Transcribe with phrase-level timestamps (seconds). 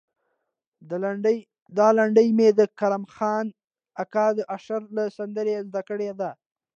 [1.77, 3.45] دا لنډۍ مې د کرم خان
[4.03, 6.29] اکا د اشر له سندرې زده کړې ده.